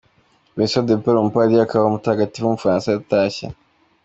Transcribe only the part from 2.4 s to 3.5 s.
w’umufaransa yaratashye.